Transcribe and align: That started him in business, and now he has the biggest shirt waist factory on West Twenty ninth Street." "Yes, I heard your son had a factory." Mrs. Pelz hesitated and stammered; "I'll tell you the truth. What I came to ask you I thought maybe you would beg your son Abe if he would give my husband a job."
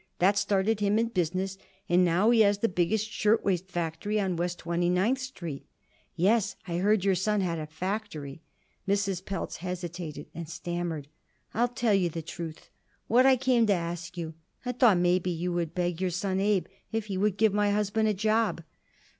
That 0.17 0.35
started 0.35 0.79
him 0.79 0.97
in 0.97 1.09
business, 1.09 1.59
and 1.87 2.03
now 2.03 2.31
he 2.31 2.39
has 2.39 2.57
the 2.57 2.67
biggest 2.67 3.11
shirt 3.11 3.45
waist 3.45 3.67
factory 3.69 4.19
on 4.19 4.35
West 4.35 4.57
Twenty 4.57 4.89
ninth 4.89 5.19
Street." 5.19 5.67
"Yes, 6.15 6.55
I 6.67 6.77
heard 6.77 7.05
your 7.05 7.13
son 7.13 7.41
had 7.41 7.59
a 7.59 7.67
factory." 7.67 8.41
Mrs. 8.87 9.23
Pelz 9.23 9.57
hesitated 9.57 10.25
and 10.33 10.49
stammered; 10.49 11.07
"I'll 11.53 11.67
tell 11.67 11.93
you 11.93 12.09
the 12.09 12.23
truth. 12.23 12.71
What 13.05 13.27
I 13.27 13.35
came 13.35 13.67
to 13.67 13.73
ask 13.73 14.17
you 14.17 14.33
I 14.65 14.71
thought 14.71 14.97
maybe 14.97 15.29
you 15.29 15.53
would 15.53 15.75
beg 15.75 16.01
your 16.01 16.09
son 16.09 16.39
Abe 16.39 16.65
if 16.91 17.05
he 17.05 17.15
would 17.19 17.37
give 17.37 17.53
my 17.53 17.69
husband 17.69 18.07
a 18.07 18.15
job." 18.15 18.63